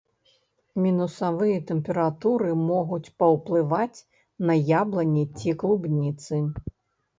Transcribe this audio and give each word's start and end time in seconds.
Мінусавыя 0.85 1.57
тэмпературы 1.71 2.49
могуць 2.71 3.11
паўплываць 3.25 3.99
на 4.51 4.59
яблыні 4.81 5.23
ці 5.37 5.57
клубніцы. 5.63 6.45